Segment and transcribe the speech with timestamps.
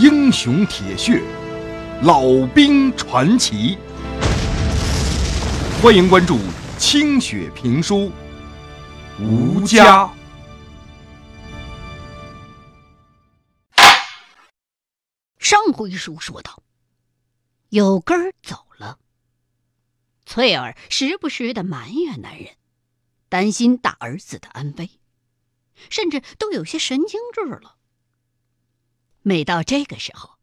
[0.00, 1.20] 英雄铁血，
[2.02, 3.76] 老兵传奇。
[5.82, 6.36] 欢迎关注
[6.78, 7.96] 《清雪评书》，
[9.20, 10.08] 吴家。
[15.40, 16.62] 上回书说到，
[17.70, 19.00] 有根儿走了，
[20.26, 22.50] 翠儿时不时的埋怨男人，
[23.28, 24.88] 担心大儿子的安危，
[25.90, 27.77] 甚至都有些神经质了。
[29.28, 30.38] 每到这个时候，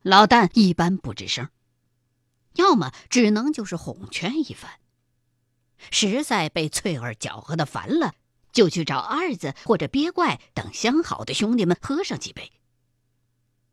[0.00, 1.50] 老旦一般不吱声，
[2.54, 4.80] 要么只能就是哄劝一番。
[5.90, 8.14] 实在被翠儿搅和的烦了，
[8.50, 12.50] 就去找二子或者鳖怪等相好的兄弟们喝上几杯。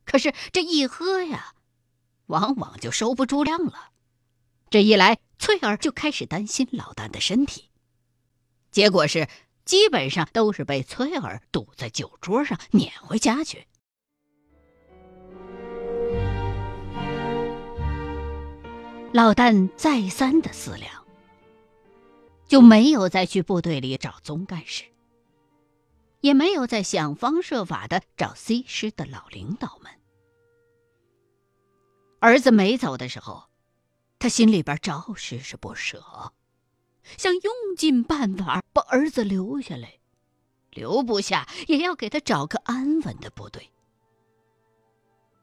[0.03, 1.53] 可是这一喝呀，
[2.25, 3.91] 往往就收不住量了。
[4.69, 7.69] 这一来，翠儿就开始担心老旦的身体，
[8.69, 9.29] 结果是
[9.63, 13.65] 基本上都是被翠儿堵在酒桌上撵回家去。
[19.13, 21.05] 老旦再三的思量，
[22.47, 24.85] 就没有再去部队里找宗干事。
[26.21, 29.91] 也没有再想方设法的找 C 师的老领导们。
[32.19, 33.49] 儿子没走的时候，
[34.17, 36.31] 他心里边着实是不舍，
[37.17, 39.99] 想用尽办法把儿子留下来，
[40.69, 43.71] 留不下也要给他找个安稳的部队。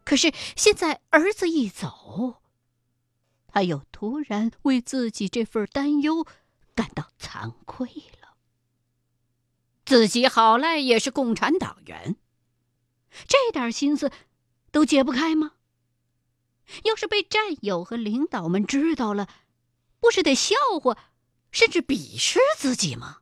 [0.05, 2.41] 可是现在儿子一走，
[3.49, 6.27] 他又突然为自己这份担忧
[6.75, 7.87] 感到惭愧
[8.21, 8.37] 了。
[9.85, 12.17] 自己好赖也是共产党员，
[13.27, 14.13] 这点心思
[14.71, 15.53] 都解不开吗？
[16.85, 19.27] 要是被战友和领导们知道了，
[19.99, 20.97] 不是得笑话，
[21.51, 23.21] 甚至鄙视自己吗？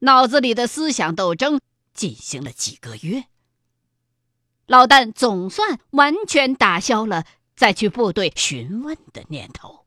[0.00, 1.60] 脑子里的思想斗争
[1.94, 3.24] 进行了几个月，
[4.66, 7.24] 老旦总算完全打消了
[7.58, 9.84] 再去部队询问的念头。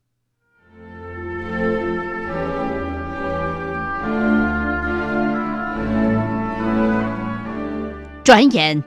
[8.22, 8.84] 转眼，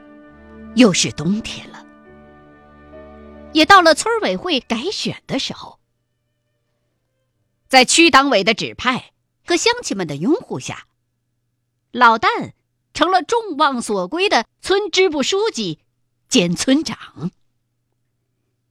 [0.75, 1.83] 又是冬天了，
[3.53, 5.79] 也到了村委会改选的时候。
[7.67, 9.13] 在区党委的指派
[9.47, 10.85] 和乡亲们的拥护下，
[11.91, 12.51] 老旦
[12.93, 15.79] 成了众望所归的村支部书记
[16.29, 17.31] 兼村长。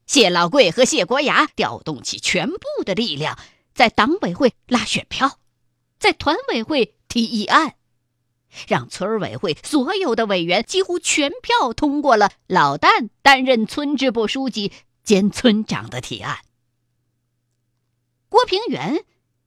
[0.06, 3.38] 谢老贵和谢国牙调动起全部的力量，
[3.74, 5.38] 在党委会拉选票，
[5.98, 7.76] 在团委会提议案。
[8.68, 14.72] 让村委会所有的委员几乎全票通过了老旦担任村支部书记
[15.02, 16.38] 兼村长的提案。
[18.28, 19.04] 郭平原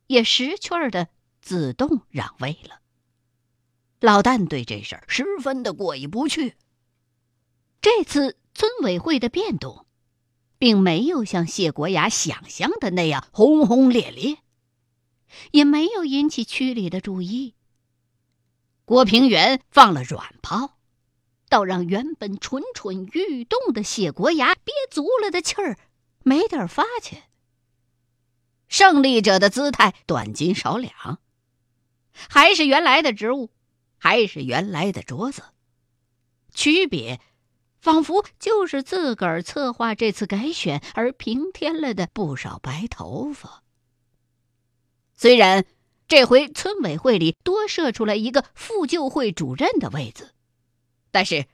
[0.08, 1.08] 也识趣儿的
[1.42, 2.82] 自动让位了。
[4.02, 6.56] 老旦对这事儿十分的过意不去。
[7.80, 9.87] 这次村委会的变动，
[10.58, 14.38] 并没有像谢国牙想象的那样轰轰烈烈，
[15.52, 17.54] 也没有引起区里的注意。
[18.86, 20.78] 郭平原放了软炮，
[21.50, 25.78] 倒让原本蠢蠢欲动的谢国牙憋足了的气儿
[26.24, 27.18] 没地儿发去。
[28.70, 31.20] 胜利者的姿态短斤少两，
[32.12, 33.50] 还是原来的职务，
[33.98, 35.42] 还是原来的桌子，
[36.54, 37.22] 区别
[37.80, 43.64] 仿佛就是自个儿策划这次改选而平添了的不少白头发。
[45.16, 45.66] 虽然。
[46.10, 50.34] 这回村委会里多设出来一个副旧会主任的位子，
[51.12, 51.48] 但是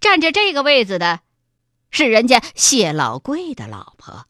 [0.00, 1.20] 占着这个位子的，
[1.92, 4.26] 是人家谢老贵的老婆。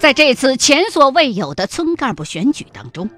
[0.00, 3.10] 在这次前所未有的村干部选举当中，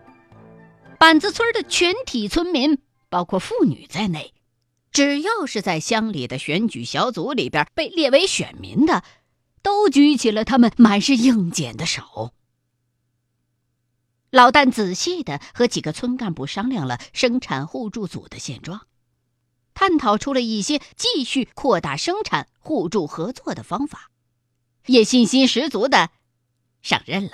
[0.98, 4.32] 板子村的全体村民，包括妇女在内，
[4.90, 9.04] 只要是在乡里的选举小组里边被列为选民的。
[9.62, 12.32] 都举起了他们满是硬茧的手。
[14.30, 18.86] 老旦仔细的和几个村干部商量了生产互助组的现状，
[19.74, 24.12] 探讨出了一些继续扩大生产互助合作的方法，
[24.86, 26.10] 也信心十足的
[26.80, 27.32] 上任了。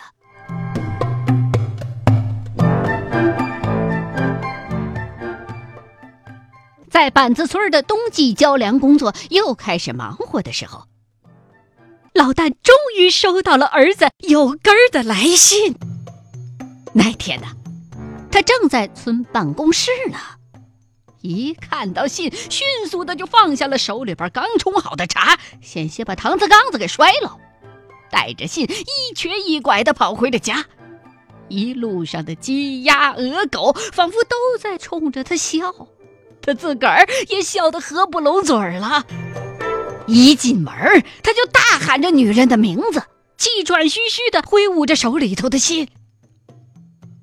[6.93, 10.85] 在板子村的冬季交粮工作又开始忙活的时候。
[12.13, 15.75] 老旦终于收到了儿子有根儿的来信。
[16.93, 17.47] 那天呢，
[18.31, 20.19] 他正在村办公室呢，
[21.23, 27.39] 一看到信，迅速的就放下了手里边刚冲好的茶，险些把搪瓷缸子给摔了，
[28.11, 30.67] 带着信一瘸一拐的跑回了家，
[31.49, 35.89] 一路上的鸡鸭鹅狗仿佛都在冲着他笑，
[36.43, 39.07] 他自个儿也笑得合不拢嘴了。
[40.07, 40.75] 一进门，
[41.23, 43.03] 他就大喊着女人的名字，
[43.39, 45.89] 气喘吁吁地挥舞着手里头的信。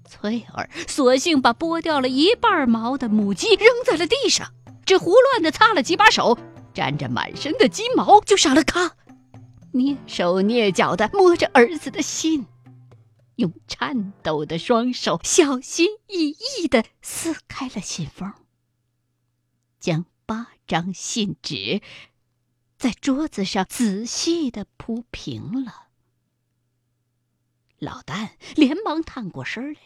[0.10, 4.48] 翠儿索性把剥掉了一半毛的母鸡扔在了地上，
[4.86, 6.38] 只胡乱地擦了几把手，
[6.74, 8.92] 沾着满身的鸡毛就上了炕，
[9.74, 12.48] 蹑手蹑脚地摸着儿子的信，
[13.36, 18.34] 用颤抖的双手小心翼翼地撕开了信封，
[19.80, 21.82] 将八张信纸
[22.78, 25.88] 在桌子上仔细的铺平了。
[27.80, 29.80] 老旦连忙探过身来。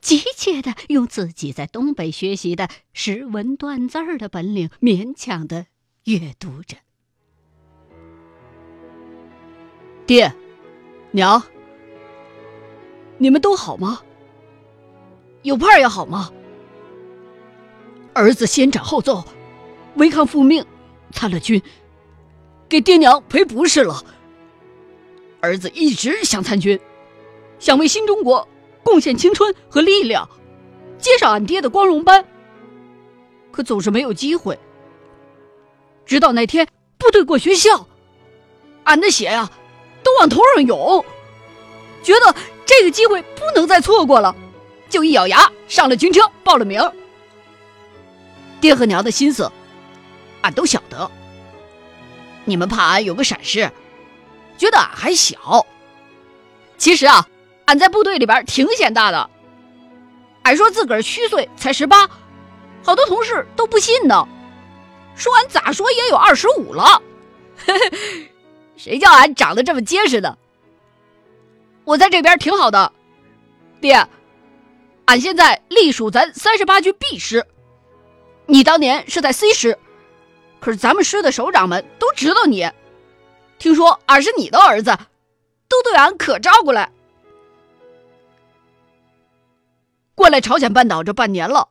[0.00, 5.66] 急切的用自己在东北学习的识文断字的本领，勉强的
[6.04, 6.76] 阅读着。
[10.06, 10.32] 爹，
[11.10, 11.42] 娘，
[13.18, 14.02] 你们都好吗？
[15.42, 16.32] 有盼也好吗？
[18.18, 19.24] 儿子先斩后奏，
[19.94, 20.66] 违抗父命，
[21.12, 21.62] 参了军，
[22.68, 24.04] 给爹娘赔不是了。
[25.40, 26.80] 儿子一直想参军，
[27.60, 28.46] 想为新中国。
[28.82, 30.28] 贡献青春和力量，
[30.98, 32.24] 接上俺爹的光荣班。
[33.52, 34.58] 可总是没有机会。
[36.06, 36.66] 直到那天
[36.96, 37.86] 部队过学校，
[38.84, 39.50] 俺的血呀，
[40.02, 41.04] 都往头上涌，
[42.02, 44.34] 觉得这个机会不能再错过了，
[44.88, 46.80] 就一咬牙上了军车报了名。
[48.60, 49.50] 爹和娘的心思，
[50.42, 51.10] 俺都晓得。
[52.44, 53.70] 你们怕俺有个闪失，
[54.56, 55.66] 觉得俺还小。
[56.76, 57.26] 其实啊。
[57.66, 59.28] 俺在部队里边挺显大的，
[60.42, 62.08] 俺说自个虚岁才十八，
[62.82, 64.26] 好多同事都不信呢，
[65.14, 67.02] 说俺咋说也有二十五了。
[68.78, 70.38] 谁叫俺长得这么结实的？
[71.84, 72.90] 我在这边挺好的，
[73.82, 74.08] 爹，
[75.04, 77.46] 俺现在隶属咱三十八军 B 师，
[78.50, 79.78] 你当年是在 C 师，
[80.58, 82.66] 可是咱们师的首长们都知道你，
[83.58, 84.96] 听说俺是你的儿子，
[85.68, 86.90] 都对俺可照顾了。
[90.14, 91.68] 过来朝鲜半岛这半年了，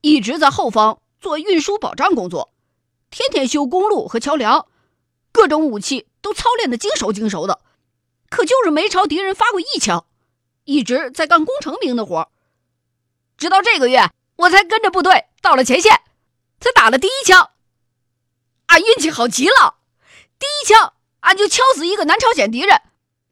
[0.00, 2.50] 一直在后方做运输保障工作，
[3.10, 4.66] 天天修公路和桥梁，
[5.32, 7.60] 各种武器都操练的精熟精熟的，
[8.30, 10.06] 可就是没朝敌人发过一枪，
[10.64, 12.30] 一直在干工程兵的活。
[13.36, 16.00] 直到这个月，我才跟着部队到了前线，
[16.60, 17.50] 才打了第一枪。
[18.66, 19.76] 俺运气好极了，
[20.38, 22.80] 第一枪俺就敲死一个南朝鲜敌人，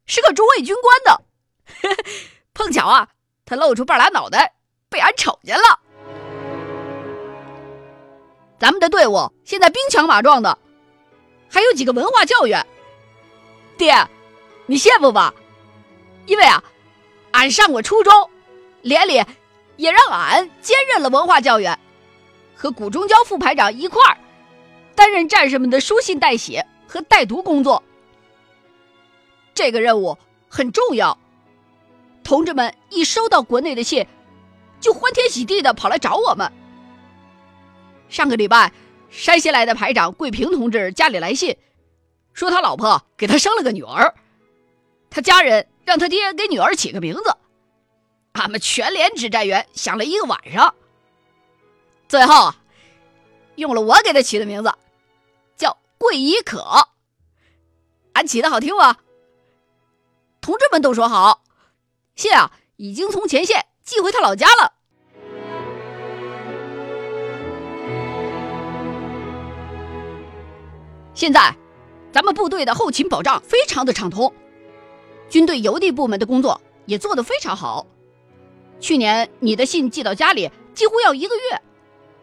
[0.06, 2.05] 是个中尉军官的，
[2.55, 3.09] 碰巧啊。
[3.47, 4.55] 他露出半拉脑袋，
[4.88, 5.81] 被俺瞅见了。
[8.59, 10.56] 咱们的队伍现在兵强马壮的，
[11.50, 12.67] 还有几个文化教员。
[13.76, 14.09] 爹，
[14.65, 15.35] 你羡慕吧？
[16.25, 16.65] 因为啊，
[17.32, 18.31] 俺上过初中，
[18.81, 19.23] 连里
[19.76, 21.79] 也让俺兼任了文化教员，
[22.55, 24.17] 和谷中交副排长一块儿
[24.95, 27.83] 担任战士们的书信代写和带读工作。
[29.55, 30.17] 这个任务
[30.49, 31.19] 很重要。
[32.23, 34.06] 同志们一收到国内的信，
[34.81, 36.51] 就欢天喜地的跑来找我们。
[38.09, 38.73] 上个礼拜，
[39.11, 41.57] 山西来的排长桂平同志家里来信，
[42.33, 44.15] 说他老婆给他生了个女儿，
[45.11, 47.37] 他家人让他爹给女儿起个名字。
[48.33, 50.75] 俺们全连指战员想了一个晚上，
[52.14, 52.55] 最后
[53.56, 54.73] 用了我给他起的名字，
[55.56, 56.64] 叫桂怡可。
[58.12, 58.99] 俺起的好听吗？
[60.40, 61.42] 同志们都说好。
[62.14, 64.75] 信啊，已经从前线寄回他老家了。
[71.14, 71.56] 现在，
[72.12, 74.33] 咱们部队的后勤保障非常的畅通，
[75.28, 77.85] 军队邮递部门的工作也做得非常好。
[78.78, 81.61] 去年你的信寄到家里几乎要一个月，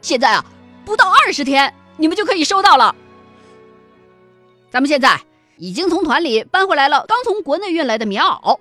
[0.02, 0.46] 现在啊，
[0.84, 2.96] 不到二十天你们就可以收到了。
[4.70, 5.22] 咱们现在
[5.58, 8.60] 已经从团里搬回来了刚从国内运来的棉袄。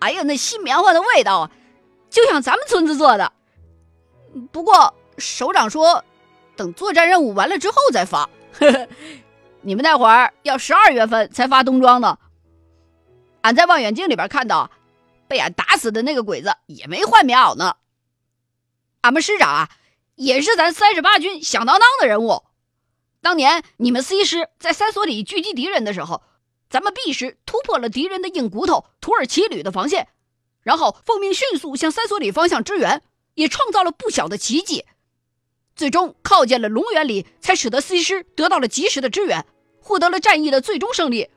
[0.00, 1.50] 哎呀，那新棉花的味道啊，
[2.08, 3.32] 就像咱们村子做的。
[4.50, 6.04] 不过首长说，
[6.56, 8.28] 等作战任务完了之后再发。
[9.62, 12.18] 你们那会儿要十二月份才发冬装呢。
[13.42, 14.70] 俺在望远镜里边看到，
[15.28, 17.76] 被俺打死的那个鬼子也没换棉袄呢。
[19.02, 19.68] 俺们师长啊，
[20.20, 22.42] 也是咱三十八军响当当的人物。
[23.22, 26.22] 当年你们 C 师在三所里狙击敌人的时候。
[26.68, 30.06] 咱们 B 师突破了敌人的硬骨头土耳其旅的防线，
[30.62, 33.02] 然后奉命迅速向三所里方向支援，
[33.34, 34.84] 也创造了不小的奇迹。
[35.74, 39.44] 最终靠近了龙源里，才使得 C 师得到了及时的支援，
[39.80, 41.28] 获得了战役的最终胜利。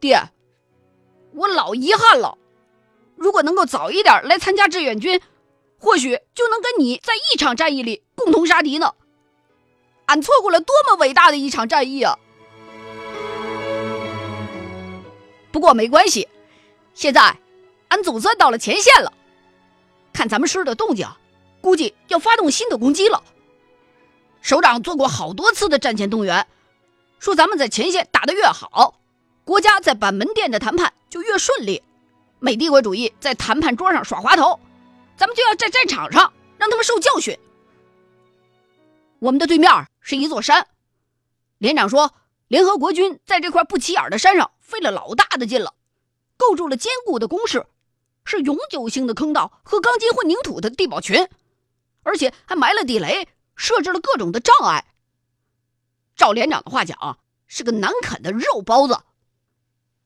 [0.00, 0.30] 爹，
[1.34, 2.38] 我老遗憾了，
[3.14, 5.20] 如果能够早一点来参加志愿军，
[5.78, 8.94] 或许就能跟你在一场战役里共同杀敌呢。
[10.06, 12.18] 俺错过了多么伟大的一场战役啊！
[15.52, 16.28] 不过没关系，
[16.94, 17.36] 现在
[17.88, 19.12] 俺总算到了前线了。
[20.12, 21.06] 看咱们师的动静，
[21.60, 23.22] 估计要发动新的攻击了。
[24.40, 26.46] 首长做过好多次的战前动员，
[27.18, 28.94] 说咱们在前线打得越好，
[29.44, 31.82] 国家在板门店的谈判就越顺利。
[32.38, 34.58] 美帝国主义在谈判桌上耍滑头，
[35.18, 37.36] 咱们就要在战场上让他们受教训。
[39.18, 39.70] 我们的对面
[40.00, 40.68] 是一座山，
[41.58, 42.14] 连长说，
[42.46, 45.74] 联合国军在这块不起眼的山上费了老大的劲了，
[46.36, 47.66] 构筑了坚固的工事，
[48.24, 51.28] 是永久性的坑道和钢筋混凝土的地堡群，
[52.04, 54.86] 而且还埋了地雷，设置了各种的障碍。
[56.14, 59.00] 照连长的话讲，是个难啃的肉包子。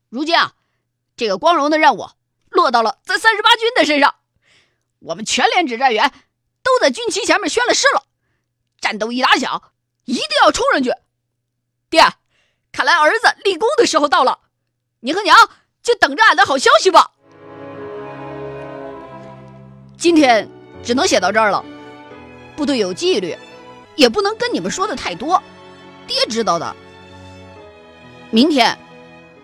[0.09, 0.55] 如今啊，
[1.17, 2.07] 这个光荣的任务。
[2.49, 4.15] 落到了咱三十八军的身上，
[5.05, 6.13] 我们全连指战员
[6.63, 8.05] 都在军旗前面宣了誓了，
[8.81, 9.63] 战斗一打响，
[10.05, 10.93] 一定要冲上去。
[11.91, 12.03] 爹，
[12.71, 14.39] 看来儿子立功的时候到了，
[15.01, 15.37] 你和娘
[15.83, 17.11] 就等着俺的好消息吧。
[19.99, 20.49] 今天
[20.83, 21.65] 只能写到这儿了，
[22.57, 23.37] 部队有纪律，
[23.97, 25.43] 也不能跟你们说的太多，
[26.07, 26.77] 爹知道的。
[28.31, 28.79] 明天。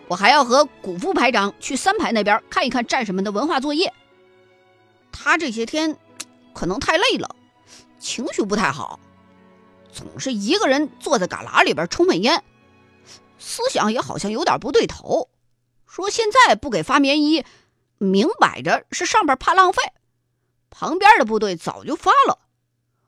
[0.06, 3.92] 我还要和谷副排长去三排那边看一看战士们的文化作业。
[5.20, 5.98] 他这些天
[6.54, 7.34] 可能太累了，
[7.98, 9.00] 情绪不太好，
[9.92, 12.44] 总是一个人坐在旮旯里边抽闷烟，
[13.36, 15.28] 思想也好像有点不对头。
[15.86, 17.44] 说现在不给发棉衣，
[17.98, 19.82] 明摆着是上边怕浪费，
[20.70, 22.38] 旁边的部队早就发了，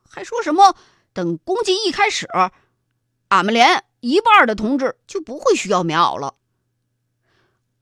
[0.09, 0.75] 还说什么
[1.13, 2.27] 等攻击一开始，
[3.29, 6.35] 俺们连一半的同志就不会需要棉袄了。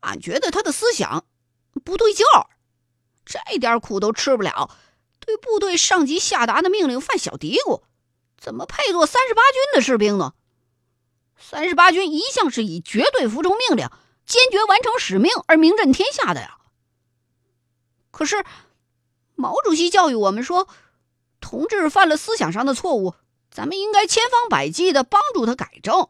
[0.02, 1.26] 俺觉得他的思想
[1.84, 2.46] 不对劲儿，
[3.30, 4.76] 这点苦都吃不了，
[5.20, 7.84] 对部队上级下达的命令犯小嘀咕，
[8.40, 10.34] 怎么配做三十八军的士兵呢？
[11.38, 13.88] 三十八军一向是以绝对服从命令、
[14.26, 16.58] 坚决完成使命而名震天下的呀。
[18.10, 18.44] 可是
[19.36, 20.68] 毛主席教育我们说，
[21.40, 23.14] 同志犯了思想上的错误，
[23.52, 26.10] 咱们应该千方百计的帮助他改正。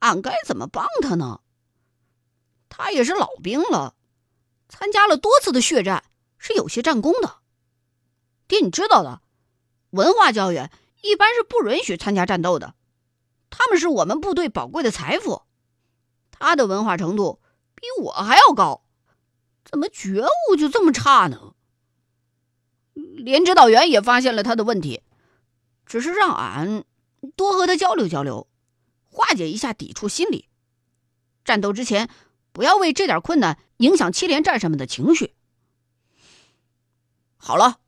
[0.00, 1.40] 俺该怎么帮他呢？
[2.68, 3.94] 他也是老兵了，
[4.70, 6.04] 参加了多次的血战，
[6.38, 7.38] 是有些战功的。
[8.46, 9.20] 爹，你知道的，
[9.90, 10.70] 文化教员
[11.02, 12.74] 一般是不允许参加战斗的，
[13.50, 15.42] 他们是我们部队宝贵的财富。
[16.30, 17.42] 他的文化程度
[17.74, 18.84] 比我还要高，
[19.64, 21.54] 怎么觉悟就这么差呢？
[22.94, 25.02] 连指导员也发现了他的问题，
[25.84, 26.84] 只是让俺
[27.34, 28.48] 多和他交流交流，
[29.10, 30.48] 化解一下抵触心理。
[31.44, 32.08] 战斗之前。
[32.52, 35.34] 不要为这点困难影响七连战士们的情绪。
[37.36, 37.78] 好了，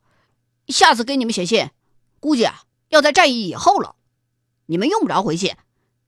[0.68, 1.70] 下次给你们写信，
[2.20, 3.96] 估计啊要在战役以后了。
[4.66, 5.54] 你们用不着回信，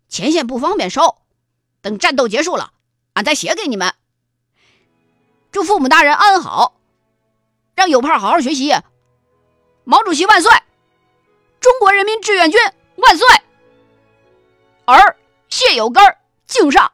[0.09, 1.19] 前线不方便收。
[1.83, 2.73] 等战斗结束了，
[3.13, 3.95] 俺再写给你们。
[5.53, 6.81] 祝父母大人安好，
[7.75, 8.73] 让有盼好好学习。
[9.85, 10.51] 毛主席万岁！
[11.61, 12.59] 中国人民志愿军
[12.97, 13.27] 万岁！
[14.87, 15.19] 儿
[15.51, 16.03] 谢有根
[16.47, 16.94] 敬上。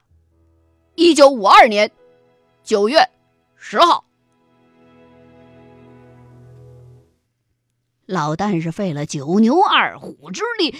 [1.02, 1.90] 一九五二年
[2.62, 2.98] 九月
[3.56, 4.04] 十号，
[8.04, 10.76] 老旦是费了九牛二虎之力，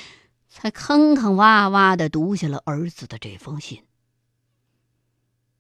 [0.47, 3.87] 才坑坑洼洼的读下了儿子的这封信。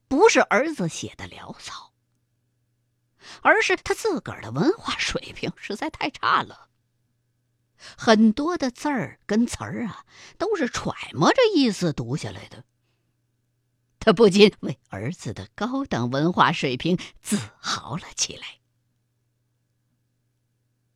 [0.08, 1.94] 不是儿子写的潦草，
[3.40, 6.68] 而是他自个儿的文化水平实在太差了，
[7.96, 10.04] 很多的字儿跟词儿啊，
[10.36, 12.62] 都是揣摩着意思读下来的。
[14.00, 18.58] 他不禁为儿子的高等文化水平自豪了起来。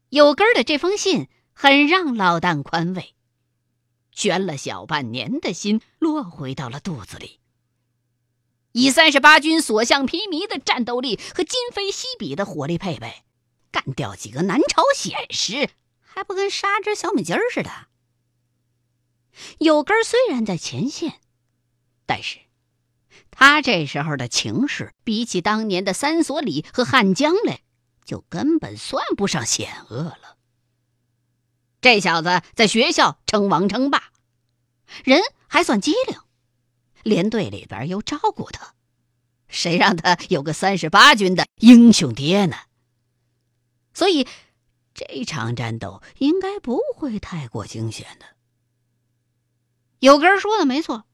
[0.08, 3.14] 有根儿的这封信很让老旦宽慰，
[4.11, 7.40] 悬了小半年的心落回到了肚子里。
[8.73, 13.23] 以三十八军所向披靡的战斗力和今非昔比的火力配备，
[13.70, 15.68] 干掉几个南朝鲜师，
[16.00, 17.70] 还不跟杀只小米鸡儿似的？
[19.58, 21.20] 有根儿虽然在前线，
[22.06, 22.44] 但是。
[23.37, 27.61] 他这时候的情势，比起当年的三所里和汉江来，
[28.05, 30.37] 就根本算不上险恶了。
[31.81, 34.11] 这小子在学校称王称霸，
[35.05, 36.19] 人还算机灵，
[37.03, 38.75] 连队里边又照顾他，
[39.49, 42.57] 谁让他有个三十八军的英雄爹呢？
[43.93, 44.26] 所以
[44.95, 48.26] 这场战斗应该不会太过惊险的。
[49.99, 51.05] 有根说的没错，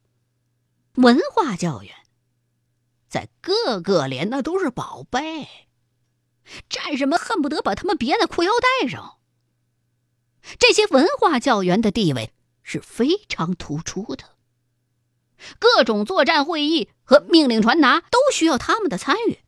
[0.94, 1.90] 文化教育。
[3.10, 5.48] 在各个连那都是宝贝，
[6.68, 9.18] 战士们恨不得把他们别在裤腰带上。
[10.60, 14.36] 这些文化教员的地位是非常突出的，
[15.58, 19.40] 各种作战会议和命令传达都需要他们的参与。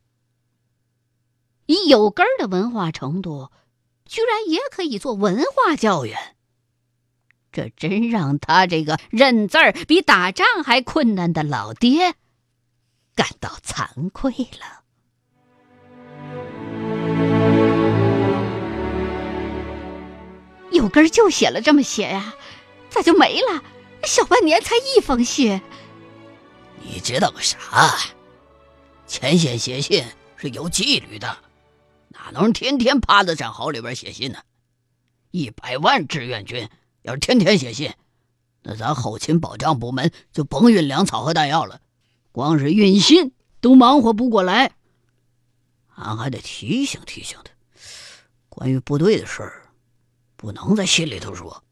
[1.65, 3.49] 以有根儿的文化程度，
[4.05, 6.35] 居然也可以做文化教员，
[7.53, 12.15] 这真让他这个认字儿比打仗还困难的老爹
[13.15, 14.83] 感到惭愧了。
[20.71, 22.33] 有根就写了这么写呀，
[22.89, 23.63] 咋就没了？
[24.03, 25.61] 小半年才一封信，
[26.81, 27.95] 你知道个啥？
[29.07, 30.03] 前线写信
[30.35, 31.37] 是有纪律的，
[32.09, 34.39] 哪能天天趴在战壕里边写信呢？
[35.31, 36.67] 一百万志愿军
[37.03, 37.93] 要是天天写信，
[38.63, 41.79] 那咱后勤保障部门就甭运粮草和弹药了，
[42.33, 44.73] 光是运信都忙活不过来。
[45.95, 47.51] 俺还得提醒提醒他，
[48.49, 49.69] 关于部队的事儿。
[50.35, 51.63] 不能在信里头说，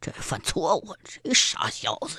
[0.00, 2.18] 这犯错误，这傻小子！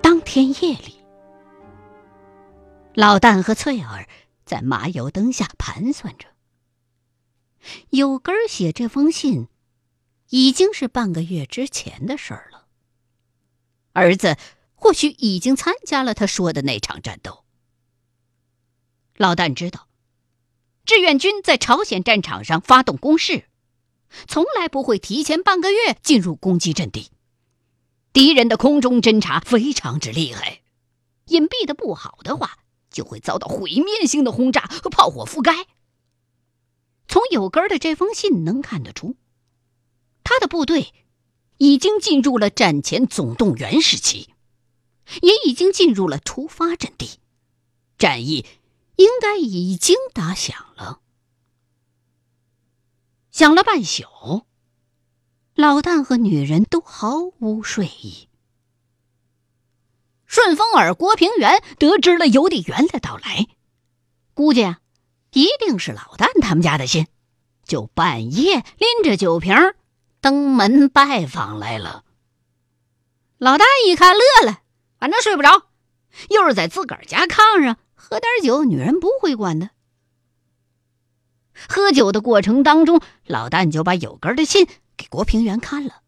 [0.00, 0.94] 当天夜里，
[2.94, 4.08] 老旦和翠儿
[4.46, 6.28] 在麻油灯下盘算着。
[7.90, 9.48] 有根儿写这封信，
[10.30, 12.66] 已经是半个月之前的事儿了。
[13.92, 14.36] 儿子
[14.74, 17.44] 或许已经参加了他说的那场战斗。
[19.16, 19.86] 老旦知道。
[20.86, 23.44] 志愿军在朝鲜战场上发动攻势，
[24.26, 27.12] 从来不会提前半个月进入攻击阵地。
[28.12, 30.62] 敌人的空中侦察非常之厉害，
[31.26, 32.58] 隐蔽的不好的话，
[32.90, 35.66] 就会遭到毁灭性的轰炸和炮火覆盖。
[37.06, 39.14] 从有根的这封信能看得出，
[40.30, 40.94] 他的部队
[41.56, 44.28] 已经进入了战前总动员时期，
[45.22, 47.18] 也已经进入了出发阵地，
[47.98, 48.46] 战役。
[48.96, 51.00] 应该已经打响了，
[53.30, 54.44] 想了半宿，
[55.54, 58.28] 老旦和女人都毫无睡意。
[60.26, 63.46] 顺风耳郭平原得知了邮递员的到来，
[64.34, 64.80] 估计啊，
[65.32, 67.06] 一定是老旦他们家的信，
[67.64, 69.76] 就半夜拎着酒瓶儿
[70.20, 72.04] 登门拜访来了。
[73.38, 74.60] 老旦一看乐了，
[74.98, 75.62] 反正睡不着，
[76.28, 77.76] 又是在自个儿家炕上。
[77.94, 79.70] 喝点酒，女人不会管的。
[81.68, 86.00] 喝酒的过程当中，老旦就把有根的信给郭平原看了。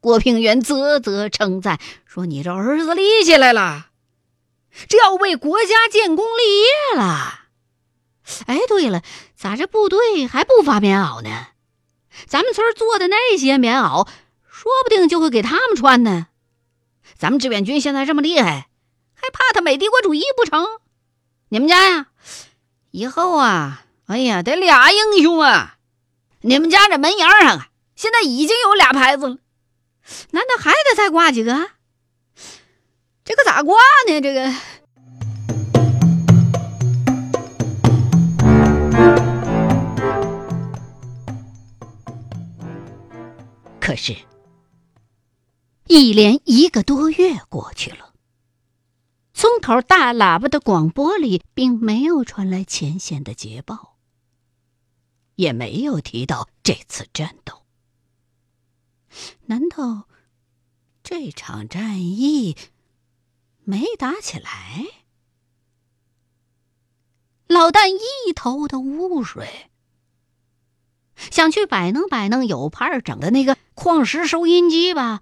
[0.00, 3.88] 郭平原啧啧称赞说：“你这儿子立起来了，
[4.88, 7.46] 这要为国家建功立业了。
[8.46, 9.02] 哎，对了，
[9.34, 11.48] 咋这部队还不发棉袄呢？
[12.26, 14.08] 咱们村做的那些棉袄，
[14.48, 16.28] 说不定就会给他们穿呢。
[17.18, 18.68] 咱们志愿军现在这么厉害。”
[19.18, 20.66] 还怕他美帝国主义不成？
[21.48, 22.06] 你们家呀，
[22.90, 25.78] 以后啊，哎呀，得俩英雄啊！
[26.42, 29.38] 你们家这门檐上啊，现在已经有俩牌子了，
[30.32, 31.70] 难道还得再挂几个？
[33.24, 34.20] 这个咋挂呢？
[34.20, 34.52] 这个……
[43.86, 44.16] 可是，
[45.86, 48.14] 一连一个多月过去了。
[49.32, 53.96] 村口大喇叭的广播里，并没有传来前线的捷报，
[55.36, 57.62] 也没有提到这次战斗。
[59.44, 60.08] 难道
[61.04, 62.56] 这场战役
[63.62, 64.84] 没打起来？
[67.46, 69.70] 老旦一头的雾水，
[71.30, 75.20] 想去摆弄摆弄有派整的那个矿石收音机吧，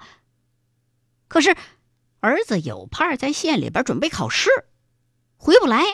[1.28, 1.57] 可是。
[2.20, 4.48] 儿子有盼儿在县里边准备考试，
[5.37, 5.85] 回不来。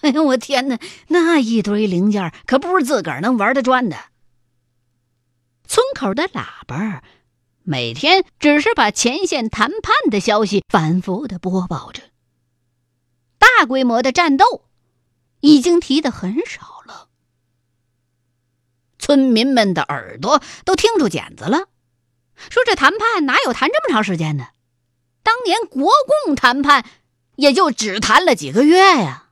[0.00, 0.80] 哎呦，我天哪！
[1.06, 3.96] 那一堆零件可不是自个儿能玩得转的。
[5.64, 7.04] 村口的喇叭
[7.62, 12.02] 每天只是把前线谈判的消息反复的播报着，
[13.38, 14.64] 大规模的战斗
[15.38, 16.71] 已经提的很少。
[19.02, 21.66] 村民们的耳朵都听出茧子了，
[22.48, 24.46] 说这谈判哪有谈这么长时间呢？
[25.24, 25.90] 当年国
[26.24, 26.88] 共谈判，
[27.34, 29.30] 也就只谈了几个月呀，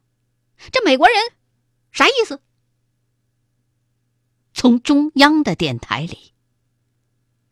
[0.72, 1.16] 这美国人
[1.92, 2.40] 啥意思？
[4.52, 6.34] 从中央的电台里，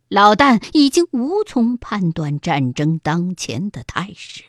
[0.09, 4.43] 老旦已经无从判断战争当前的态势。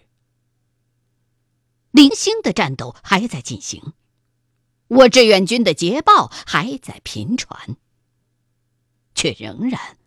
[1.91, 3.93] 零星的战斗还在进行，
[4.89, 7.77] 我志愿军的捷报还在频传，
[9.15, 9.97] 却仍然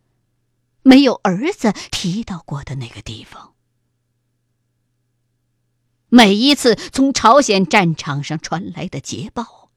[0.82, 3.54] 没有儿子提到过的那个地方。
[6.08, 9.70] 每一次从朝鲜战场上传来的捷报，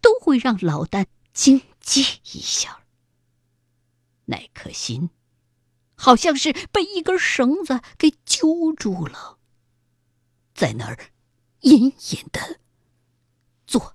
[0.00, 2.00] 都会让老丹惊悸
[2.32, 2.80] 一下。
[4.24, 5.10] 那颗心，
[5.94, 9.38] 好像是被一根绳子给揪住了，
[10.54, 11.10] 在那儿
[11.60, 12.60] 隐隐的
[13.66, 13.94] 作